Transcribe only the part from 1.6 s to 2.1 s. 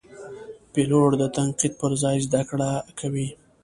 پر